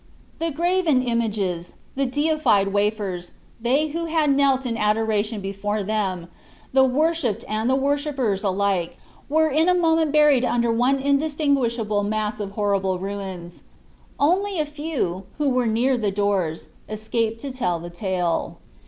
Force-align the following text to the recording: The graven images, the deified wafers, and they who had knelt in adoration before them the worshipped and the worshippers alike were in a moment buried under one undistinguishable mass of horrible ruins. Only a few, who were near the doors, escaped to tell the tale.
The 0.39 0.49
graven 0.49 1.03
images, 1.03 1.73
the 1.95 2.07
deified 2.07 2.69
wafers, 2.69 3.27
and 3.27 3.35
they 3.65 3.89
who 3.89 4.05
had 4.05 4.35
knelt 4.35 4.65
in 4.65 4.75
adoration 4.75 5.41
before 5.41 5.83
them 5.83 6.27
the 6.73 6.83
worshipped 6.83 7.45
and 7.47 7.69
the 7.69 7.75
worshippers 7.75 8.43
alike 8.43 8.97
were 9.29 9.47
in 9.49 9.69
a 9.69 9.75
moment 9.75 10.11
buried 10.11 10.43
under 10.43 10.71
one 10.71 11.03
undistinguishable 11.03 12.01
mass 12.01 12.39
of 12.39 12.49
horrible 12.53 12.97
ruins. 12.97 13.61
Only 14.19 14.59
a 14.59 14.65
few, 14.65 15.25
who 15.37 15.49
were 15.49 15.67
near 15.67 15.99
the 15.99 16.09
doors, 16.09 16.69
escaped 16.89 17.39
to 17.41 17.51
tell 17.51 17.77
the 17.79 17.91
tale. 17.91 18.57